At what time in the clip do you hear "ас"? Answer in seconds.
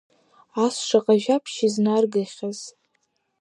0.63-0.75